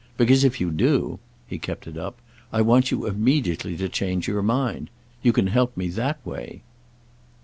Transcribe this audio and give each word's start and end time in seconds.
Because 0.17 0.43
if 0.43 0.59
you 0.59 0.71
do"—he 0.71 1.59
kept 1.59 1.85
it 1.85 1.95
up—"I 1.95 2.61
want 2.63 2.89
you 2.89 3.05
immediately 3.05 3.77
to 3.77 3.87
change 3.87 4.27
your 4.27 4.41
mind. 4.41 4.89
You 5.21 5.31
can 5.31 5.45
help 5.45 5.77
me 5.77 5.89
that 5.89 6.17
way." 6.25 6.63